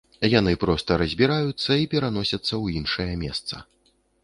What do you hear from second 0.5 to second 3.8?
проста разбіраюцца і пераносяцца ў іншае месца.